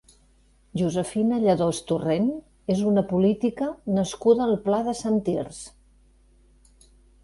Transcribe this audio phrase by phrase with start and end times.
[0.79, 2.27] Josefina Lladós Torrent
[2.77, 5.65] és una política nascuda al Pla de Sant Tirs.